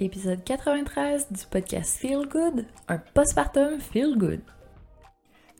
[0.00, 4.40] épisode 93 du podcast Feel Good, un postpartum Feel Good.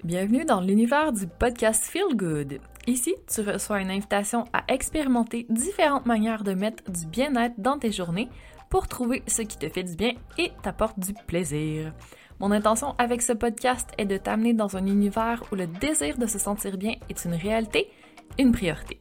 [0.05, 2.61] Bienvenue dans l'univers du podcast Feel Good.
[2.87, 7.91] Ici, tu reçois une invitation à expérimenter différentes manières de mettre du bien-être dans tes
[7.91, 8.29] journées
[8.71, 11.93] pour trouver ce qui te fait du bien et t'apporte du plaisir.
[12.39, 16.27] Mon intention avec ce podcast est de t'amener dans un univers où le désir de
[16.27, 17.91] se sentir bien est une réalité,
[18.39, 19.01] une priorité.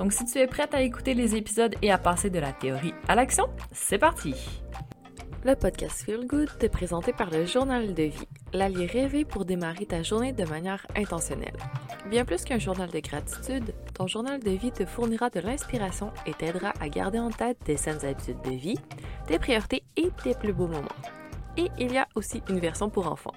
[0.00, 2.94] Donc si tu es prête à écouter les épisodes et à passer de la théorie
[3.06, 4.34] à l'action, c'est parti!
[5.44, 9.84] Le podcast Feel Good est présenté par le Journal de vie, l'allié rêvé pour démarrer
[9.84, 11.56] ta journée de manière intentionnelle.
[12.08, 16.32] Bien plus qu'un journal de gratitude, ton journal de vie te fournira de l'inspiration et
[16.32, 18.78] t'aidera à garder en tête tes saines habitudes de vie,
[19.26, 20.88] tes priorités et tes plus beaux moments.
[21.58, 23.34] Et il y a aussi une version pour enfants.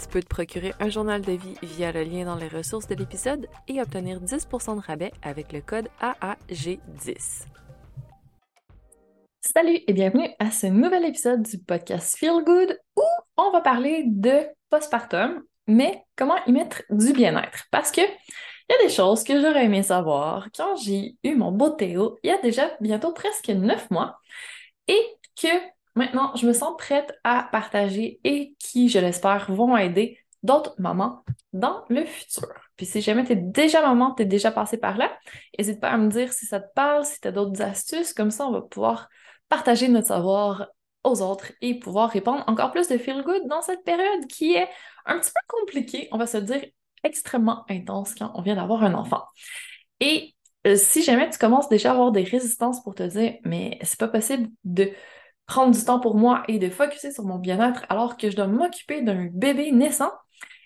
[0.00, 2.96] Tu peux te procurer un journal de vie via le lien dans les ressources de
[2.96, 7.44] l'épisode et obtenir 10% de rabais avec le code AAG10.
[9.40, 13.02] Salut et bienvenue à ce nouvel épisode du podcast Feel Good où
[13.36, 17.66] on va parler de postpartum, mais comment y mettre du bien-être.
[17.70, 21.52] Parce que il y a des choses que j'aurais aimé savoir quand j'ai eu mon
[21.52, 24.18] beau Théo il y a déjà bientôt presque neuf mois
[24.88, 25.00] et
[25.40, 25.48] que
[25.94, 31.24] Maintenant, je me sens prête à partager et qui, je l'espère, vont aider d'autres mamans
[31.52, 32.48] dans le futur.
[32.76, 35.10] Puis si jamais tu es déjà maman, tu es déjà passé par là,
[35.58, 38.30] n'hésite pas à me dire si ça te parle, si tu as d'autres astuces, comme
[38.30, 39.08] ça on va pouvoir
[39.48, 40.66] partager notre savoir
[41.02, 44.68] aux autres et pouvoir répondre encore plus de feel good dans cette période qui est
[45.06, 46.64] un petit peu compliquée, on va se dire
[47.04, 49.22] extrêmement intense quand on vient d'avoir un enfant.
[50.00, 50.34] Et
[50.66, 53.98] euh, si jamais tu commences déjà à avoir des résistances pour te dire mais c'est
[53.98, 54.90] pas possible de
[55.46, 58.46] prendre du temps pour moi et de focuser sur mon bien-être alors que je dois
[58.46, 60.12] m'occuper d'un bébé naissant,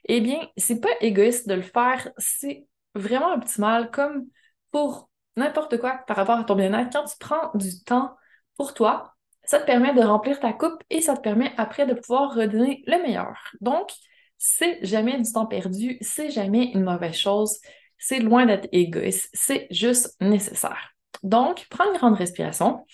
[0.09, 4.27] eh bien, c'est pas égoïste de le faire, c'est vraiment optimal comme
[4.71, 6.93] pour n'importe quoi par rapport à ton bien-être.
[6.93, 8.17] Quand tu prends du temps
[8.57, 11.95] pour toi, ça te permet de remplir ta coupe et ça te permet après de
[11.95, 13.37] pouvoir redonner le meilleur.
[13.61, 13.91] Donc,
[14.37, 17.59] c'est jamais du temps perdu, c'est jamais une mauvaise chose,
[17.99, 20.93] c'est loin d'être égoïste, c'est juste nécessaire.
[21.23, 22.85] Donc, prends une grande respiration.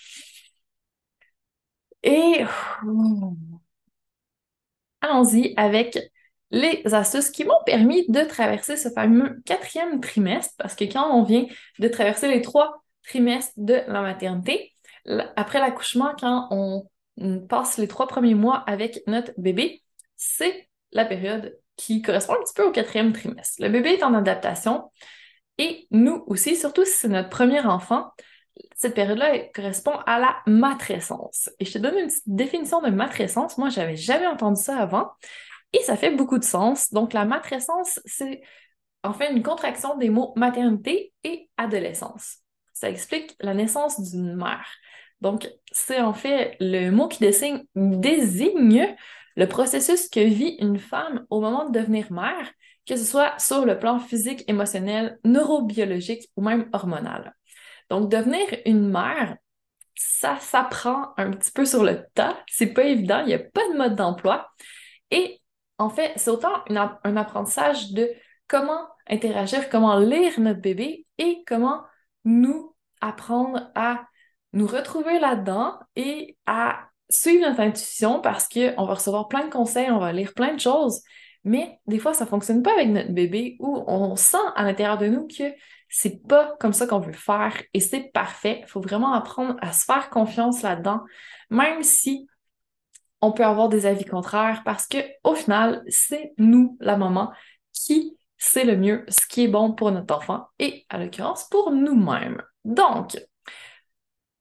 [2.05, 2.45] Et
[5.01, 5.97] allons-y avec
[6.51, 11.23] les astuces qui m'ont permis de traverser ce fameux quatrième trimestre, parce que quand on
[11.23, 11.47] vient
[11.79, 14.71] de traverser les trois trimestres de la maternité,
[15.35, 16.87] après l'accouchement, quand on
[17.49, 19.81] passe les trois premiers mois avec notre bébé,
[20.15, 23.61] c'est la période qui correspond un petit peu au quatrième trimestre.
[23.61, 24.91] Le bébé est en adaptation
[25.57, 28.11] et nous aussi, surtout si c'est notre premier enfant,
[28.75, 31.49] cette période-là correspond à la matrescence.
[31.59, 33.57] Et je te donne une petite définition de matrescence.
[33.57, 35.11] Moi, j'avais jamais entendu ça avant.
[35.73, 36.91] Et ça fait beaucoup de sens.
[36.93, 38.41] Donc, la matrescence, c'est
[39.03, 42.37] en fait une contraction des mots maternité et adolescence.
[42.73, 44.67] Ça explique la naissance d'une mère.
[45.21, 48.95] Donc, c'est en fait le mot qui désigne, désigne
[49.35, 52.51] le processus que vit une femme au moment de devenir mère,
[52.85, 57.33] que ce soit sur le plan physique, émotionnel, neurobiologique ou même hormonal.
[57.89, 59.37] Donc, devenir une mère,
[59.95, 62.37] ça s'apprend un petit peu sur le tas.
[62.47, 64.49] C'est pas évident, il n'y a pas de mode d'emploi.
[65.11, 65.41] Et
[65.77, 68.09] en fait, c'est autant un apprentissage de
[68.47, 71.83] comment interagir, comment lire notre bébé et comment
[72.23, 74.05] nous apprendre à
[74.53, 79.91] nous retrouver là-dedans et à suivre notre intuition parce qu'on va recevoir plein de conseils,
[79.91, 81.01] on va lire plein de choses,
[81.43, 85.07] mais des fois, ça fonctionne pas avec notre bébé où on sent à l'intérieur de
[85.07, 85.43] nous que
[85.89, 88.61] c'est pas comme ça qu'on veut faire et c'est parfait.
[88.63, 91.01] Il faut vraiment apprendre à se faire confiance là-dedans,
[91.49, 92.27] même si
[93.21, 97.31] on peut avoir des avis contraires parce que au final, c'est nous, la maman,
[97.73, 101.71] qui sait le mieux ce qui est bon pour notre enfant et, à l'occurrence, pour
[101.71, 102.41] nous-mêmes.
[102.63, 103.17] Donc,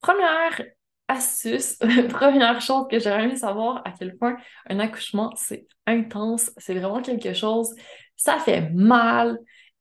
[0.01, 0.61] première
[1.09, 1.79] astuce,
[2.11, 4.37] première chose que j'aimerais aimé savoir à quel point
[4.69, 7.75] un accouchement, c'est intense, c'est vraiment quelque chose,
[8.17, 9.39] ça fait mal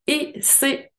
[0.07, 0.92] et c'est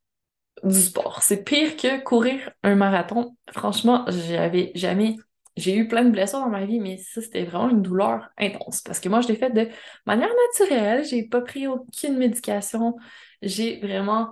[0.64, 1.22] du sport.
[1.22, 3.36] C'est pire que courir un marathon.
[3.52, 5.16] Franchement, j'avais jamais.
[5.56, 8.80] J'ai eu plein de blessures dans ma vie, mais ça, c'était vraiment une douleur intense.
[8.82, 9.68] Parce que moi, je l'ai fait de
[10.06, 11.04] manière naturelle.
[11.04, 12.96] J'ai pas pris aucune médication.
[13.42, 14.30] J'ai vraiment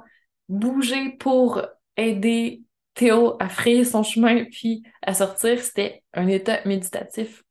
[0.48, 1.62] bougé pour
[1.96, 2.62] aider
[2.94, 5.60] Théo à frayer son chemin puis à sortir.
[5.60, 7.44] C'était un état méditatif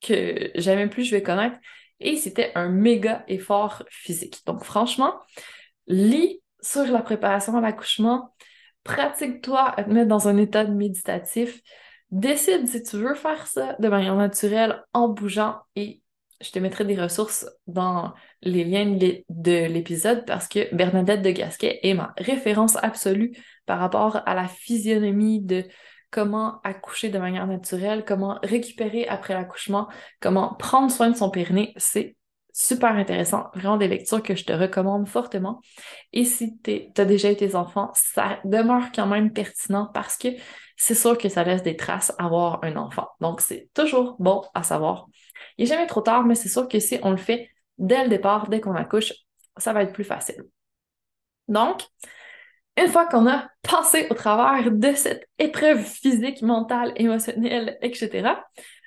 [0.00, 1.58] que jamais plus je vais connaître.
[2.00, 4.40] et c'était un méga effort physique.
[4.46, 5.14] Donc franchement,
[5.86, 8.34] lis sur la préparation à l'accouchement,
[8.84, 11.60] pratique-toi à te mettre dans un état méditatif,
[12.10, 16.02] décide si tu veux faire ça de manière naturelle en bougeant et
[16.40, 18.96] je te mettrai des ressources dans les liens
[19.28, 23.32] de l'épisode parce que Bernadette de Gasquet est ma référence absolue
[23.66, 25.64] par rapport à la physionomie de
[26.10, 29.88] comment accoucher de manière naturelle, comment récupérer après l'accouchement,
[30.20, 31.74] comment prendre soin de son périnée.
[32.52, 35.60] Super intéressant, vraiment des lectures que je te recommande fortement.
[36.12, 40.28] Et si tu as déjà eu tes enfants, ça demeure quand même pertinent parce que
[40.76, 43.08] c'est sûr que ça laisse des traces avoir un enfant.
[43.20, 45.06] Donc, c'est toujours bon à savoir.
[45.58, 48.08] Il n'est jamais trop tard, mais c'est sûr que si on le fait dès le
[48.08, 49.12] départ, dès qu'on accouche,
[49.56, 50.42] ça va être plus facile.
[51.48, 51.82] Donc,
[52.78, 58.36] une fois qu'on a passé au travers de cette épreuve physique, mentale, émotionnelle, etc.,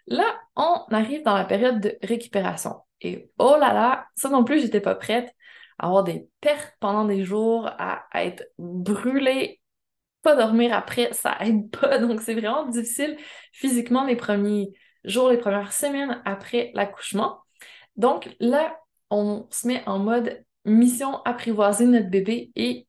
[0.07, 0.25] là,
[0.55, 2.77] on arrive dans la période de récupération.
[3.03, 5.33] Et oh là là, ça non plus, j'étais pas prête
[5.77, 9.61] à avoir des pertes pendant des jours, à, être brûlée,
[10.21, 11.99] pas dormir après, ça aide pas.
[11.99, 13.17] Donc, c'est vraiment difficile
[13.51, 14.73] physiquement les premiers
[15.03, 17.39] jours, les premières semaines après l'accouchement.
[17.97, 18.77] Donc là,
[19.09, 22.87] on se met en mode mission apprivoiser notre bébé et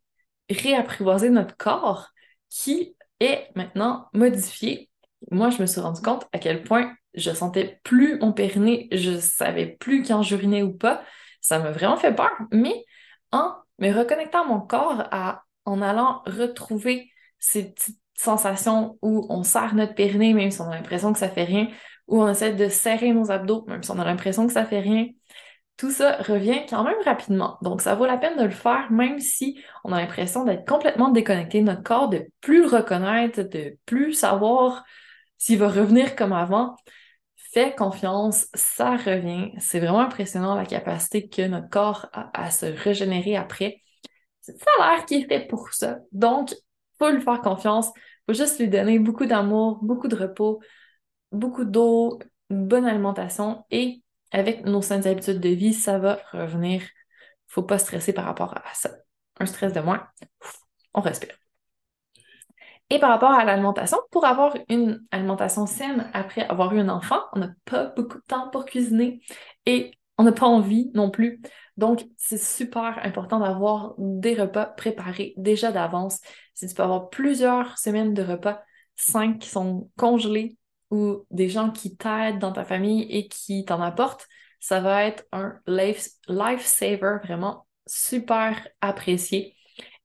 [0.48, 2.08] réapprivoiser notre corps
[2.48, 4.90] qui est maintenant modifié.
[5.30, 9.18] Moi, je me suis rendu compte à quel point je sentais plus mon périnée, je
[9.18, 11.02] savais plus quand j'urinais ou pas.
[11.40, 12.84] Ça m'a vraiment fait peur, mais
[13.32, 15.04] en me reconnectant à mon corps,
[15.64, 20.76] en allant retrouver ces petites sensations où on serre notre périnée, même si on a
[20.76, 21.68] l'impression que ça fait rien,
[22.06, 24.80] où on essaie de serrer nos abdos, même si on a l'impression que ça fait
[24.80, 25.06] rien,
[25.76, 27.58] tout ça revient quand même rapidement.
[27.62, 31.08] Donc, ça vaut la peine de le faire, même si on a l'impression d'être complètement
[31.08, 34.84] déconnecté notre corps, de plus le reconnaître, de plus savoir
[35.38, 36.76] s'il va revenir comme avant.
[37.54, 39.52] Fais confiance, ça revient.
[39.60, 43.80] C'est vraiment impressionnant la capacité que notre corps a à se régénérer après.
[44.40, 46.00] Ça a l'air qu'il est fait pour ça.
[46.10, 46.52] Donc,
[46.98, 47.86] faut lui faire confiance.
[48.26, 50.60] Faut juste lui donner beaucoup d'amour, beaucoup de repos,
[51.30, 52.18] beaucoup d'eau,
[52.50, 54.02] une bonne alimentation et
[54.32, 56.82] avec nos saines habitudes de vie, ça va revenir.
[57.46, 58.90] Faut pas stresser par rapport à ça.
[59.38, 60.08] Un stress de moins,
[60.92, 61.43] on respire.
[62.90, 67.20] Et par rapport à l'alimentation, pour avoir une alimentation saine après avoir eu un enfant,
[67.32, 69.20] on n'a pas beaucoup de temps pour cuisiner
[69.66, 71.40] et on n'a pas envie non plus.
[71.76, 76.20] Donc, c'est super important d'avoir des repas préparés déjà d'avance.
[76.54, 78.62] Si tu peux avoir plusieurs semaines de repas,
[78.96, 80.56] cinq qui sont congelés
[80.90, 84.28] ou des gens qui t'aident dans ta famille et qui t'en apportent,
[84.60, 89.53] ça va être un life, lifesaver vraiment super apprécié.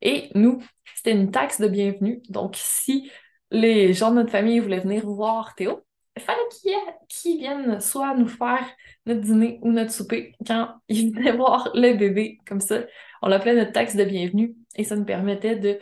[0.01, 0.61] Et nous,
[0.95, 2.21] c'était une taxe de bienvenue.
[2.29, 3.11] Donc, si
[3.51, 5.85] les gens de notre famille voulaient venir voir Théo,
[6.15, 6.39] il fallait
[7.07, 8.65] qu'ils viennent soit nous faire
[9.05, 12.39] notre dîner ou notre souper quand ils venaient voir le bébé.
[12.47, 12.81] Comme ça,
[13.21, 15.79] on l'appelait notre taxe de bienvenue et ça nous permettait de,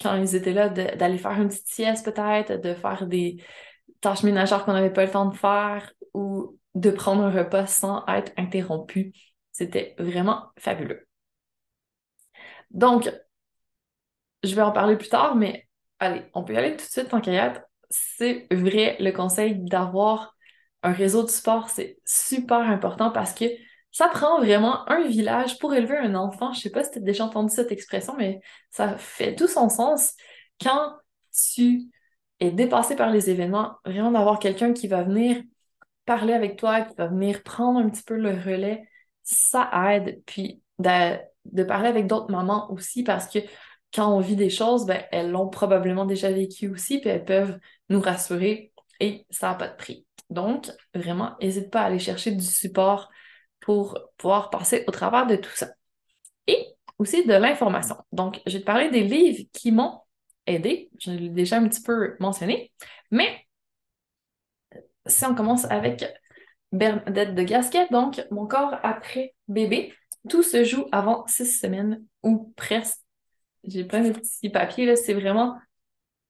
[0.00, 3.38] quand ils étaient là, d'aller faire une petite sieste peut-être, de faire des,
[4.00, 8.04] tâches ménagères qu'on n'avait pas le temps de faire ou de prendre un repas sans
[8.06, 9.12] être interrompu.
[9.52, 11.06] C'était vraiment fabuleux.
[12.70, 13.10] Donc,
[14.42, 15.66] je vais en parler plus tard, mais
[15.98, 17.62] allez, on peut y aller tout de suite en kayak.
[17.90, 20.34] C'est vrai, le conseil d'avoir
[20.82, 23.44] un réseau de sport, c'est super important parce que
[23.92, 26.52] ça prend vraiment un village pour élever un enfant.
[26.52, 28.40] Je sais pas si tu as déjà entendu cette expression, mais
[28.70, 30.14] ça fait tout son sens.
[30.60, 30.92] Quand
[31.32, 31.90] tu
[32.40, 35.42] et dépassé par les événements, vraiment d'avoir quelqu'un qui va venir
[36.04, 38.88] parler avec toi, qui va venir prendre un petit peu le relais,
[39.22, 40.22] ça aide.
[40.26, 43.38] Puis de, parler avec d'autres mamans aussi parce que
[43.96, 47.58] quand on vit des choses, ben, elles l'ont probablement déjà vécu aussi, puis elles peuvent
[47.88, 50.06] nous rassurer et ça n'a pas de prix.
[50.28, 53.10] Donc, vraiment, n'hésite pas à aller chercher du support
[53.60, 55.68] pour pouvoir passer au travers de tout ça.
[56.46, 56.66] Et
[56.98, 57.96] aussi de l'information.
[58.12, 60.00] Donc, je vais te parler des livres qui m'ont
[60.46, 60.90] aider.
[60.98, 62.72] Je l'ai déjà un petit peu mentionné.
[63.10, 63.46] Mais
[65.06, 66.04] si on commence avec
[66.72, 69.94] Bernadette de Gasquet, donc mon corps après bébé,
[70.28, 73.05] tout se joue avant six semaines ou presque.
[73.66, 75.56] J'ai plein de petits papiers, là, c'est vraiment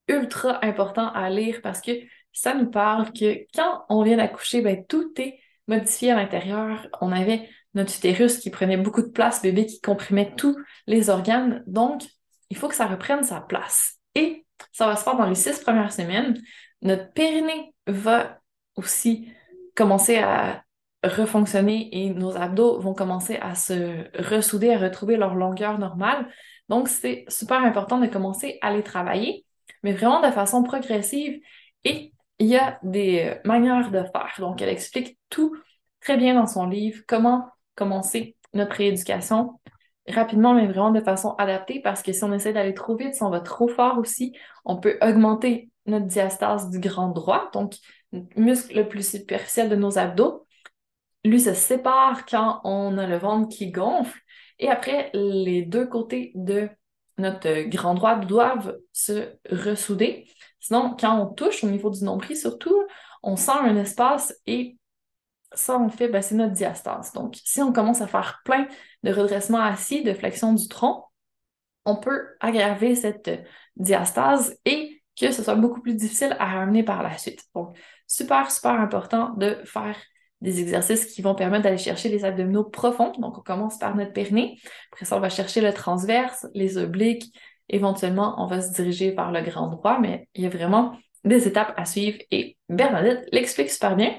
[0.09, 1.93] ultra important à lire parce que
[2.33, 6.87] ça nous parle que quand on vient d'accoucher, ben, tout est modifié à l'intérieur.
[7.01, 11.63] On avait notre utérus qui prenait beaucoup de place, bébé qui comprimait tous les organes.
[11.67, 12.03] Donc,
[12.51, 13.97] il faut que ça reprenne sa place.
[14.15, 16.41] Et ça va se faire dans les six premières semaines.
[16.83, 18.41] Notre périnée va
[18.77, 19.29] aussi
[19.75, 20.63] commencer à
[21.05, 26.29] refonctionner et nos abdos vont commencer à se ressouder, à retrouver leur longueur normale.
[26.69, 29.45] Donc, c'est super important de commencer à les travailler,
[29.83, 31.41] mais vraiment de façon progressive.
[31.85, 34.35] Et il y a des manières de faire.
[34.39, 35.57] Donc, elle explique tout
[36.01, 39.61] très bien dans son livre comment commencer notre rééducation
[40.09, 43.23] rapidement, mais vraiment de façon adaptée, parce que si on essaie d'aller trop vite, si
[43.23, 47.75] on va trop fort aussi, on peut augmenter notre diastase du grand droit, donc
[48.13, 50.47] le muscle le plus superficiel de nos abdos.
[51.25, 54.19] Lui se sépare quand on a le ventre qui gonfle,
[54.59, 56.69] et après, les deux côtés de
[57.19, 60.29] notre grand droit doivent se ressouder.
[60.61, 62.87] Sinon, quand on touche au niveau du nombril, surtout,
[63.23, 64.77] on sent un espace et
[65.53, 67.13] ça, on fait, c'est notre diastase.
[67.13, 68.67] Donc, si on commence à faire plein
[69.03, 71.05] de redressement assis, de flexion du tronc,
[71.85, 73.31] on peut aggraver cette
[73.77, 77.43] diastase et que ce soit beaucoup plus difficile à ramener par la suite.
[77.55, 79.97] Donc, super, super important de faire
[80.41, 83.13] des exercices qui vont permettre d'aller chercher les abdominaux profonds.
[83.19, 84.59] Donc, on commence par notre périnée.
[84.93, 87.33] Après ça, on va chercher le transverse, les obliques.
[87.69, 91.49] Éventuellement, on va se diriger vers le grand droit, mais il y a vraiment des
[91.49, 94.15] étapes à suivre et Bernadette l'explique super bien.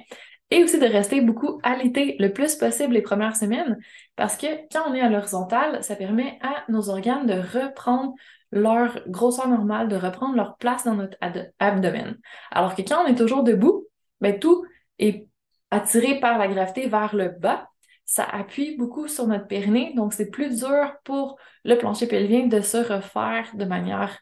[0.50, 3.77] Et aussi de rester beaucoup alité le plus possible les premières semaines
[4.15, 8.13] parce que quand on est à l'horizontale, ça permet à nos organes de reprendre
[8.51, 11.17] leur grosseur normale, de reprendre leur place dans notre
[11.59, 12.17] abdomen.
[12.51, 13.88] Alors que quand on est toujours debout,
[14.21, 14.63] ben, tout
[15.00, 15.27] est
[15.71, 17.69] attiré par la gravité vers le bas.
[18.05, 22.62] Ça appuie beaucoup sur notre périnée, donc c'est plus dur pour le plancher pelvien de
[22.62, 24.17] se refaire de manière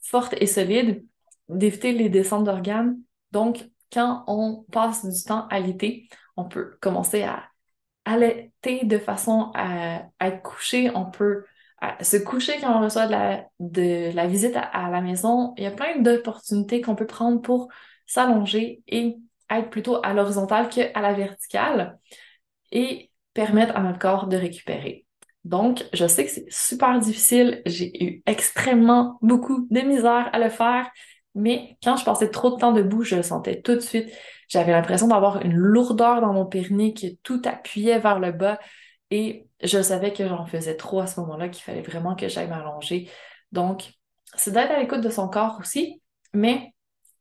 [0.00, 1.04] forte et solide,
[1.48, 2.98] d'éviter les descentes d'organes.
[3.30, 7.44] Donc, quand on passe du temps à l'été, on peut commencer à
[8.04, 10.90] allaiter de façon à, être couché.
[10.94, 11.44] On peut
[12.00, 15.54] se coucher quand on reçoit de la, de la visite à, la maison.
[15.56, 17.68] Il y a plein d'opportunités qu'on peut prendre pour
[18.06, 19.16] s'allonger et
[19.58, 21.98] être plutôt à l'horizontale qu'à la verticale
[22.70, 25.06] et permettre à notre corps de récupérer.
[25.44, 27.62] Donc, je sais que c'est super difficile.
[27.66, 30.90] J'ai eu extrêmement beaucoup de misère à le faire.
[31.34, 34.12] Mais quand je passais trop de temps debout, je le sentais tout de suite.
[34.48, 38.58] J'avais l'impression d'avoir une lourdeur dans mon périnée qui tout appuyait vers le bas.
[39.10, 42.48] Et je savais que j'en faisais trop à ce moment-là, qu'il fallait vraiment que j'aille
[42.48, 43.10] m'allonger.
[43.50, 43.92] Donc,
[44.34, 46.00] c'est d'être à l'écoute de son corps aussi.
[46.34, 46.72] Mais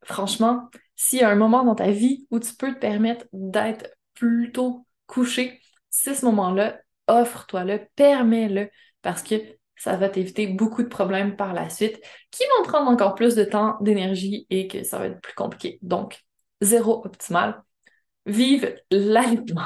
[0.03, 0.69] franchement,
[1.01, 4.85] s'il y a un moment dans ta vie où tu peux te permettre d'être plutôt
[5.07, 8.69] couché, c'est ce moment-là, offre-toi-le, permets-le,
[9.01, 9.35] parce que
[9.75, 13.43] ça va t'éviter beaucoup de problèmes par la suite qui vont prendre encore plus de
[13.43, 15.79] temps, d'énergie et que ça va être plus compliqué.
[15.81, 16.21] Donc,
[16.61, 17.63] zéro optimal.
[18.27, 19.65] Vive l'alimentation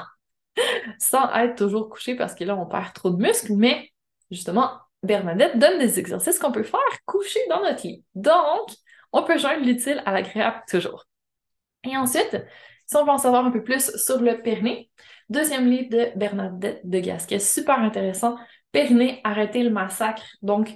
[0.99, 3.91] sans être toujours couché parce que là, on perd trop de muscles, mais
[4.31, 4.71] justement,
[5.03, 8.05] Bernadette donne des exercices qu'on peut faire couché dans notre lit.
[8.15, 8.69] Donc,
[9.11, 11.05] on peut joindre l'utile à l'agréable toujours.
[11.85, 12.37] Et ensuite,
[12.85, 14.89] si on veut en savoir un peu plus sur le périnée,
[15.29, 18.37] deuxième livre de Bernadette de Gasquet, super intéressant,
[18.75, 20.25] Périnée, arrêter le massacre.
[20.41, 20.75] Donc,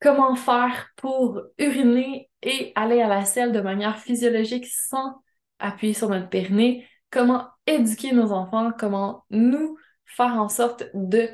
[0.00, 5.16] comment faire pour uriner et aller à la selle de manière physiologique sans
[5.58, 11.28] appuyer sur notre périnée, comment éduquer nos enfants, comment nous faire en sorte de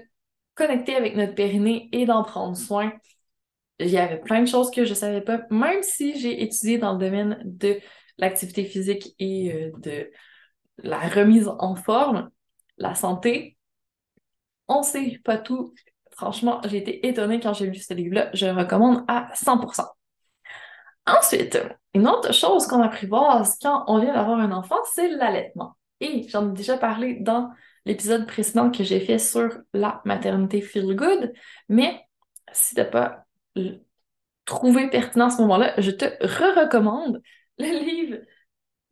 [0.56, 2.92] connecter avec notre périnée et d'en prendre soin?
[3.78, 6.94] Il y avait plein de choses que je savais pas, même si j'ai étudié dans
[6.94, 7.78] le domaine de
[8.18, 10.10] l'activité physique et euh, de
[10.78, 12.30] la remise en forme,
[12.78, 13.56] la santé.
[14.68, 15.72] On sait pas tout
[16.16, 18.30] Franchement, j'ai été étonnée quand j'ai lu ce livre-là.
[18.32, 19.84] Je le recommande à 100%.
[21.06, 21.58] Ensuite,
[21.92, 25.76] une autre chose qu'on apprivoise quand on vient d'avoir un enfant, c'est l'allaitement.
[26.00, 27.50] Et j'en ai déjà parlé dans
[27.84, 31.32] l'épisode précédent que j'ai fait sur la maternité feel good,
[31.68, 32.02] mais
[32.50, 33.26] si tu n'as pas
[34.46, 37.20] trouvé pertinent à ce moment-là, je te re-recommande
[37.58, 38.18] le livre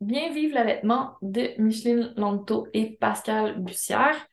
[0.01, 4.27] Bien vivre l'allaitement de Micheline Lanto et Pascal Bussière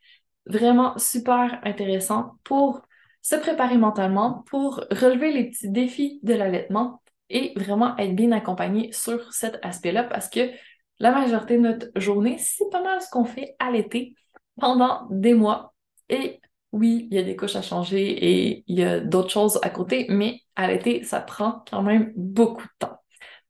[0.46, 2.82] vraiment super intéressant pour
[3.22, 8.90] se préparer mentalement, pour relever les petits défis de l'allaitement et vraiment être bien accompagné
[8.92, 10.50] sur cet aspect-là parce que
[10.98, 14.14] la majorité de notre journée, c'est pas mal ce qu'on fait à l'été
[14.60, 15.74] pendant des mois.
[16.08, 16.40] Et
[16.72, 19.70] oui, il y a des couches à changer et il y a d'autres choses à
[19.70, 22.98] côté, mais à l'été, ça prend quand même beaucoup de temps.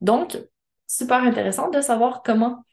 [0.01, 0.37] Donc,
[0.93, 2.65] super intéressant de savoir comment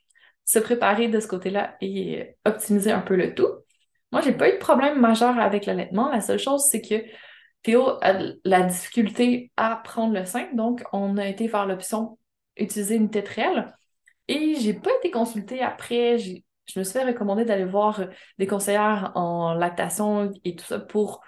[0.43, 3.47] se préparer de ce côté-là et optimiser un peu le tout.
[4.11, 6.09] Moi, j'ai pas eu de problème majeur avec l'allaitement.
[6.09, 6.95] La seule chose, c'est que
[7.61, 12.17] Théo a la difficulté à prendre le sein, donc on a été vers l'option
[12.57, 13.73] utiliser une tétrelle.
[14.27, 16.17] Et j'ai pas été consultée après.
[16.19, 16.41] Je
[16.77, 18.01] me suis fait recommander d'aller voir
[18.37, 21.21] des conseillères en lactation et tout ça pour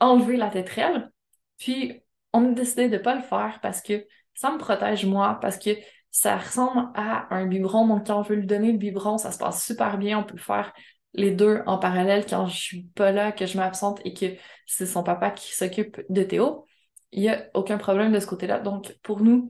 [0.00, 1.10] enlever la tétrelle.
[1.58, 5.58] Puis, on a décidé de pas le faire parce que ça me protège moi, parce
[5.58, 5.70] que
[6.16, 7.88] ça ressemble à un biberon.
[7.88, 10.20] Donc, quand on veut lui donner le biberon, ça se passe super bien.
[10.20, 10.72] On peut le faire
[11.12, 14.26] les deux en parallèle quand je suis pas là, que je m'absente et que
[14.64, 16.66] c'est son papa qui s'occupe de Théo,
[17.10, 18.60] il n'y a aucun problème de ce côté-là.
[18.60, 19.48] Donc, pour nous,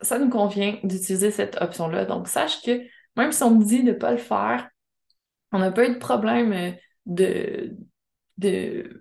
[0.00, 2.06] ça nous convient d'utiliser cette option-là.
[2.06, 2.82] Donc, sache que
[3.16, 4.68] même si on me dit de ne pas le faire,
[5.52, 6.72] On n'a pas eu de problème euh,
[7.06, 7.76] de,
[8.38, 9.00] de...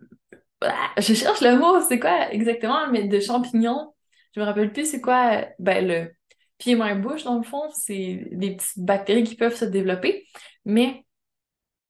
[0.62, 3.94] Ah, je cherche le mot, c'est quoi exactement, mais de champignons.
[4.36, 6.17] Je me rappelle plus c'est quoi, ben le
[6.58, 10.26] pied, main, bouche, dans le fond, c'est des petites bactéries qui peuvent se développer,
[10.66, 11.06] mais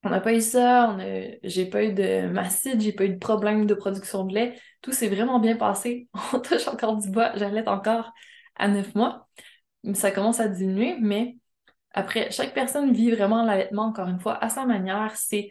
[0.03, 3.17] on n'a pas eu ça, on j'ai pas eu de mastite, j'ai pas eu de
[3.17, 4.59] problème de production de lait.
[4.81, 6.07] Tout s'est vraiment bien passé.
[6.33, 8.13] On touche encore du bois, j'allais encore
[8.55, 9.27] à neuf mois.
[9.93, 11.37] Ça commence à diminuer, mais
[11.91, 15.15] après, chaque personne vit vraiment l'allaitement, encore une fois, à sa manière.
[15.15, 15.49] C'est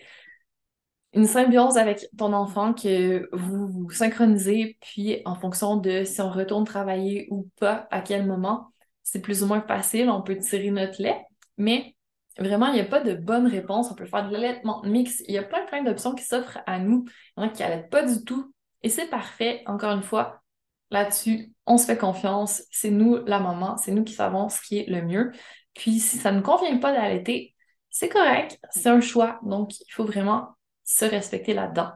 [1.12, 6.30] une symbiose avec ton enfant que vous vous synchronisez, puis en fonction de si on
[6.30, 8.72] retourne travailler ou pas, à quel moment,
[9.06, 11.22] c'est plus ou moins facile, on peut tirer notre lait,
[11.56, 11.96] mais
[12.38, 13.90] Vraiment, il n'y a pas de bonne réponse.
[13.90, 15.22] On peut faire de l'allaitement mix.
[15.26, 17.06] Il y a plein, plein d'options qui s'offrent à nous.
[17.36, 18.52] Il y en a qui n'allaitent pas du tout.
[18.82, 19.62] Et c'est parfait.
[19.66, 20.42] Encore une fois,
[20.90, 22.62] là-dessus, on se fait confiance.
[22.70, 23.78] C'est nous, la maman.
[23.78, 25.32] C'est nous qui savons ce qui est le mieux.
[25.74, 27.54] Puis, si ça ne convient pas d'allaiter,
[27.88, 28.58] c'est correct.
[28.70, 29.40] C'est un choix.
[29.42, 31.92] Donc, il faut vraiment se respecter là-dedans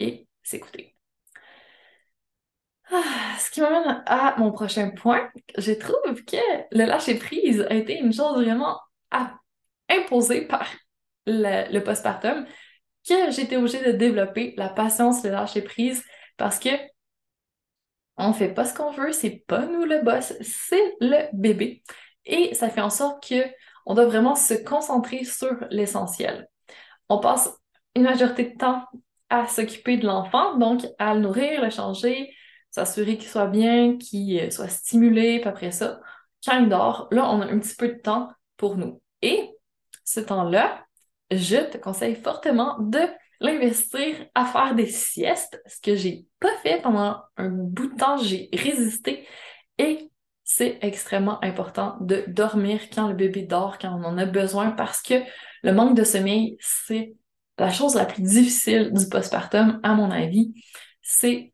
[0.00, 0.97] et s'écouter.
[2.90, 5.28] Ah, ce qui m'amène à mon prochain point,
[5.58, 6.36] je trouve que
[6.70, 8.80] le lâcher prise a été une chose vraiment
[9.10, 9.34] à
[9.90, 10.66] imposé par
[11.26, 12.46] le, postpartum
[13.06, 16.02] que j'étais obligée de développer la patience, le lâcher prise,
[16.36, 16.70] parce que
[18.16, 21.82] on fait pas ce qu'on veut, c'est pas nous le boss, c'est le bébé.
[22.24, 23.44] Et ça fait en sorte que
[23.86, 26.48] on doit vraiment se concentrer sur l'essentiel.
[27.08, 27.50] On passe
[27.94, 28.84] une majorité de temps
[29.30, 32.34] à s'occuper de l'enfant, donc à le nourrir, le changer,
[32.84, 36.00] s'assurer qu'il soit bien, qu'il soit stimulé, puis après ça,
[36.44, 39.00] quand il dort, là, on a un petit peu de temps pour nous.
[39.22, 39.50] Et
[40.04, 40.84] ce temps-là,
[41.30, 43.00] je te conseille fortement de
[43.40, 48.16] l'investir à faire des siestes, ce que j'ai pas fait pendant un bout de temps,
[48.16, 49.26] j'ai résisté
[49.78, 50.10] et
[50.44, 55.02] c'est extrêmement important de dormir quand le bébé dort, quand on en a besoin parce
[55.02, 55.14] que
[55.62, 57.14] le manque de sommeil, c'est
[57.58, 60.54] la chose la plus difficile du postpartum, à mon avis.
[61.02, 61.52] C'est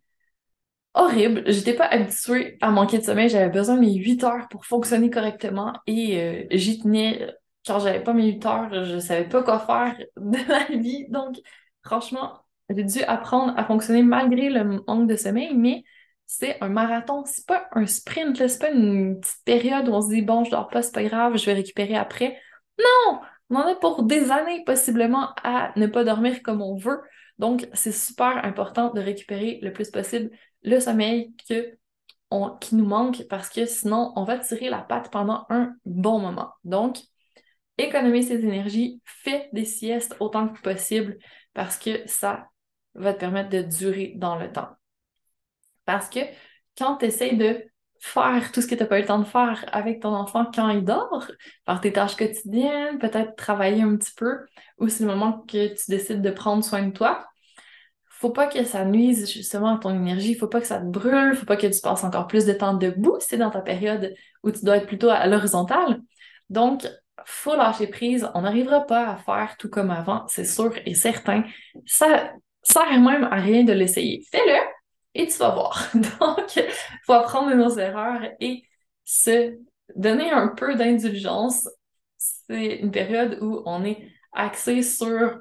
[0.94, 1.44] horrible.
[1.46, 3.28] J'étais pas habituée à manquer de sommeil.
[3.28, 7.34] J'avais besoin de mes 8 heures pour fonctionner correctement et euh, j'y tenais
[7.66, 11.06] quand j'avais pas mes 8 heures, je savais pas quoi faire de ma vie.
[11.08, 11.36] Donc,
[11.84, 15.84] franchement, j'ai dû apprendre à fonctionner malgré le manque de sommeil, mais
[16.26, 20.08] c'est un marathon, c'est pas un sprint, c'est pas une petite période où on se
[20.08, 22.38] dit bon, je dors pas, c'est pas grave, je vais récupérer après.
[22.78, 23.20] Non!
[23.50, 27.00] On en a pour des années possiblement à ne pas dormir comme on veut.
[27.38, 30.30] Donc, c'est super important de récupérer le plus possible
[30.64, 35.74] le sommeil qui nous manque parce que sinon, on va tirer la patte pendant un
[35.84, 36.52] bon moment.
[36.64, 36.98] Donc,
[37.78, 41.18] économise ses énergies, fais des siestes autant que possible
[41.52, 42.48] parce que ça
[42.94, 44.70] va te permettre de durer dans le temps.
[45.84, 46.20] Parce que
[46.76, 47.64] quand tu essaies de
[47.98, 50.50] faire tout ce que tu n'as pas eu le temps de faire avec ton enfant
[50.52, 51.26] quand il dort,
[51.64, 54.40] par tes tâches quotidiennes, peut-être travailler un petit peu,
[54.78, 57.26] ou c'est le moment que tu décides de prendre soin de toi,
[58.24, 61.34] faut pas que ça nuise justement à ton énergie, faut pas que ça te brûle,
[61.34, 64.50] faut pas que tu passes encore plus de temps debout, c'est dans ta période où
[64.50, 66.00] tu dois être plutôt à l'horizontale.
[66.48, 66.86] Donc,
[67.26, 68.26] faut lâcher prise.
[68.34, 71.44] On n'arrivera pas à faire tout comme avant, c'est sûr et certain.
[71.84, 72.32] Ça
[72.62, 74.24] sert même à rien de l'essayer.
[74.30, 74.58] Fais-le
[75.12, 75.90] et tu vas voir.
[75.94, 76.64] Donc,
[77.04, 78.62] faut apprendre nos erreurs et
[79.04, 79.54] se
[79.96, 81.68] donner un peu d'indulgence.
[82.16, 85.40] C'est une période où on est axé sur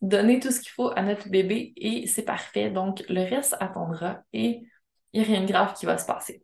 [0.00, 2.70] donner tout ce qu'il faut à notre bébé et c'est parfait.
[2.70, 4.62] Donc, le reste attendra et
[5.12, 6.42] il n'y a rien de grave qui va se passer.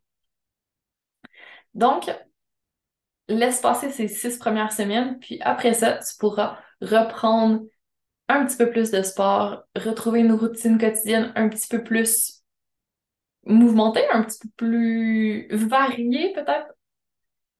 [1.74, 2.10] Donc,
[3.28, 7.62] laisse passer ces six premières semaines, puis après ça, tu pourras reprendre
[8.28, 12.42] un petit peu plus de sport, retrouver une routine quotidienne un petit peu plus
[13.44, 16.68] mouvementée, un petit peu plus variée peut-être.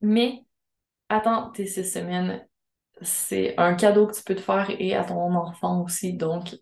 [0.00, 0.44] Mais
[1.09, 2.46] attends tes six semaines,
[3.02, 6.56] c'est un cadeau que tu peux te faire et à ton enfant aussi, donc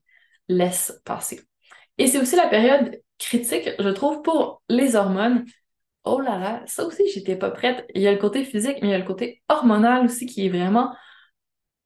[0.49, 1.41] laisse passer.
[1.99, 5.45] Et c'est aussi la période critique, je trouve, pour les hormones.
[6.05, 7.87] Oh là là, ça aussi, j'étais pas prête.
[7.95, 10.47] Il y a le côté physique, mais il y a le côté hormonal aussi qui
[10.47, 10.95] est vraiment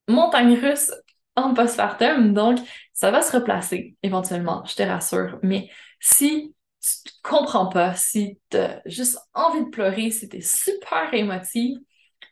[0.08, 0.90] montagne russe
[1.36, 2.32] en postpartum.
[2.34, 2.58] Donc,
[2.92, 5.38] ça va se replacer éventuellement, je te rassure.
[5.42, 10.40] Mais si tu comprends pas, si tu as juste envie de pleurer, si tu es
[10.40, 11.78] super émotive,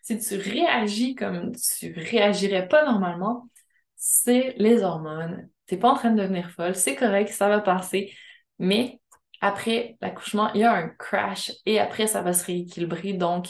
[0.07, 3.49] si tu réagis comme tu réagirais pas normalement,
[3.97, 5.49] c'est les hormones.
[5.67, 8.15] T'es pas en train de devenir folle, c'est correct, ça va passer.
[8.61, 9.01] Mais
[9.41, 13.15] après l'accouchement, il y a un crash et après, ça va se rééquilibrer.
[13.15, 13.49] Donc,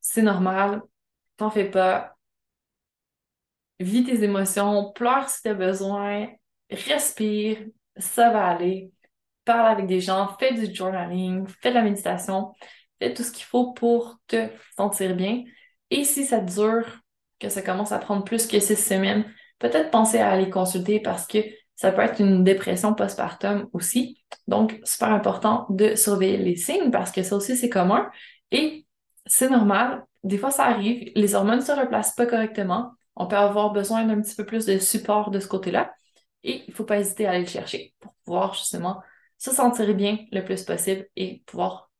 [0.00, 0.82] c'est normal.
[1.36, 2.16] T'en fais pas.
[3.80, 6.28] Vis tes émotions, pleure si tu as besoin,
[6.70, 7.58] respire,
[7.96, 8.92] ça va aller.
[9.44, 12.52] Parle avec des gens, fais du journaling, fais de la méditation,
[13.00, 15.42] fais tout ce qu'il faut pour te sentir bien.
[15.92, 16.86] Et si ça dure,
[17.38, 19.26] que ça commence à prendre plus que six semaines,
[19.58, 21.38] peut-être penser à aller consulter parce que
[21.76, 24.24] ça peut être une dépression postpartum aussi.
[24.46, 28.10] Donc, super important de surveiller les signes parce que ça aussi, c'est commun.
[28.52, 28.86] Et
[29.26, 30.02] c'est normal.
[30.24, 31.12] Des fois, ça arrive.
[31.14, 32.92] Les hormones ne se replacent pas correctement.
[33.14, 35.92] On peut avoir besoin d'un petit peu plus de support de ce côté-là.
[36.42, 39.02] Et il ne faut pas hésiter à aller le chercher pour pouvoir justement
[39.36, 41.90] se sentir bien le plus possible et pouvoir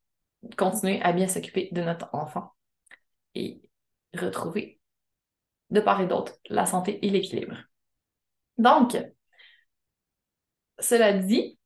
[0.57, 2.53] continuer à bien s'occuper de notre enfant
[4.15, 4.81] retrouver
[5.71, 7.57] de part et d'autre la santé et l'équilibre.
[8.59, 8.97] Donc,
[10.79, 11.59] cela dit,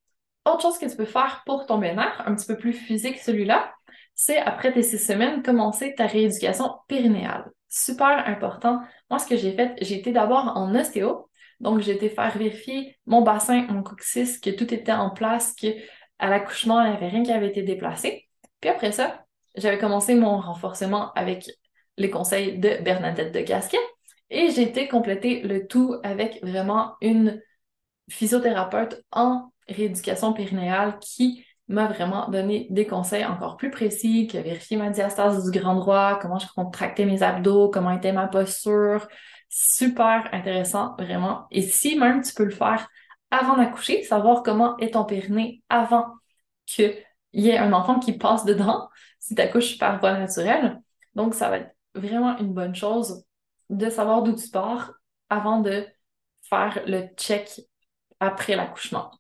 [0.45, 3.73] autre chose que tu peux faire pour ton bien-être, un petit peu plus physique celui-là,
[4.15, 7.51] c'est après tes six semaines, commencer ta rééducation périnéale.
[7.69, 8.81] Super important.
[9.11, 11.29] Moi, ce que j'ai fait, j'ai été d'abord en ostéo.
[11.61, 15.69] Donc, j'ai été faire vérifier mon bassin, mon coccyx, que tout était en place, que
[16.19, 18.29] à l'accouchement, il n'y avait rien qui avait été déplacé.
[18.61, 21.51] Puis après ça, j'avais commencé mon renforcement avec
[21.97, 23.79] les conseils de Bernadette de Gasquet
[24.31, 27.41] et j'ai été compléter le tout avec vraiment une
[28.11, 34.43] physiothérapeute en rééducation périnéale qui m'a vraiment donné des conseils encore plus précis, qui a
[34.43, 39.09] vérifié ma diastase du grand droit, comment je contractais mes abdos, comment était ma posture.
[39.49, 41.47] Super intéressant, vraiment.
[41.51, 42.89] Et si même tu peux le faire
[43.31, 46.07] avant d'accoucher, savoir comment est ton périnée avant
[46.67, 46.95] qu'il
[47.33, 50.81] y ait un enfant qui passe dedans, si tu accouches par voie naturelle.
[51.15, 53.25] Donc, ça va être vraiment une bonne chose
[53.71, 54.93] de savoir d'où tu pars
[55.29, 55.87] avant de
[56.43, 57.61] faire le check
[58.21, 59.11] après l'accouchement.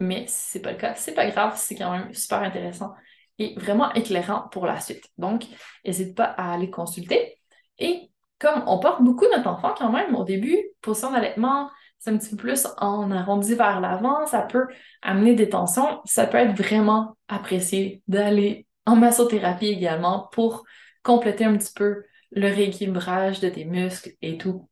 [0.00, 2.94] Mais si c'est pas le cas, c'est pas grave, c'est quand même super intéressant
[3.38, 5.04] et vraiment éclairant pour la suite.
[5.18, 5.46] Donc,
[5.84, 7.38] n'hésite pas à aller consulter.
[7.78, 12.18] Et comme on porte beaucoup notre enfant quand même au début, position d'allaitement, c'est un
[12.18, 14.66] petit peu plus en arrondi vers l'avant, ça peut
[15.02, 20.64] amener des tensions, ça peut être vraiment apprécié d'aller en massothérapie également pour
[21.02, 24.68] compléter un petit peu le rééquilibrage de tes muscles et tout.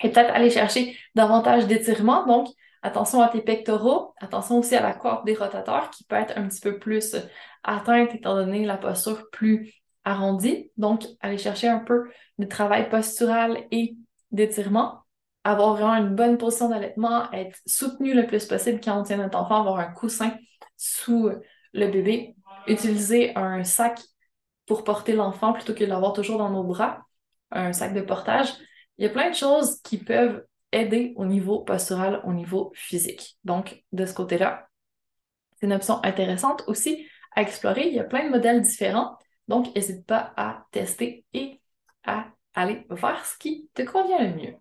[0.00, 2.48] Et peut-être aller chercher davantage d'étirement, donc
[2.82, 6.46] Attention à tes pectoraux, attention aussi à la corde des rotateurs qui peut être un
[6.46, 7.16] petit peu plus
[7.64, 9.74] atteinte étant donné la posture plus
[10.04, 10.70] arrondie.
[10.76, 13.96] Donc, aller chercher un peu de travail postural et
[14.30, 15.00] d'étirement,
[15.42, 19.38] avoir vraiment une bonne position d'allaitement, être soutenu le plus possible quand on tient notre
[19.38, 20.32] enfant, avoir un coussin
[20.76, 21.30] sous
[21.72, 22.36] le bébé,
[22.68, 24.00] utiliser un sac
[24.68, 27.00] pour porter l'enfant plutôt que de l'avoir toujours dans nos bras,
[27.50, 28.52] un sac de portage.
[28.98, 33.38] Il y a plein de choses qui peuvent aider au niveau postural, au niveau physique.
[33.44, 34.68] Donc, de ce côté-là,
[35.56, 37.88] c'est une option intéressante aussi à explorer.
[37.88, 39.16] Il y a plein de modèles différents.
[39.48, 41.60] Donc, n'hésite pas à tester et
[42.04, 44.54] à aller voir ce qui te convient le mieux.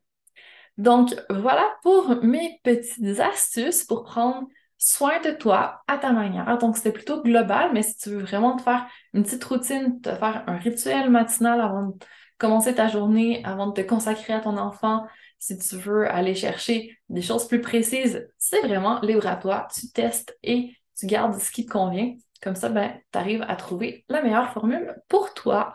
[0.78, 6.58] Donc, voilà pour mes petites astuces pour prendre soin de toi à ta manière.
[6.58, 10.10] Donc, c'était plutôt global, mais si tu veux vraiment te faire une petite routine, te
[10.10, 11.96] faire un rituel matinal avant de
[12.38, 15.08] commencer ta journée, avant de te consacrer à ton enfant,
[15.40, 19.68] si tu veux aller chercher des choses plus précises, c'est vraiment libre à toi.
[19.74, 22.16] Tu testes et tu gardes ce qui te convient.
[22.42, 25.74] Comme ça, ben, tu arrives à trouver la meilleure formule pour toi.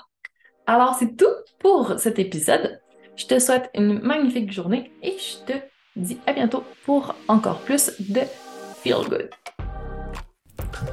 [0.66, 1.26] Alors, c'est tout
[1.58, 2.80] pour cet épisode.
[3.16, 5.58] Je te souhaite une magnifique journée et je te
[5.96, 8.20] dis à bientôt pour encore plus de
[8.82, 9.30] Feel Good.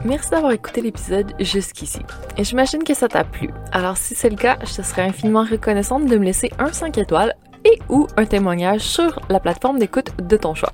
[0.06, 2.02] Merci d'avoir écouté l'épisode jusqu'ici.
[2.38, 3.50] Et j'imagine que ça t'a plu.
[3.72, 7.00] Alors si c'est le cas, je te serais infiniment reconnaissante de me laisser un 5
[7.00, 7.34] étoiles
[7.66, 10.72] et ou un témoignage sur la plateforme d'écoute de ton choix.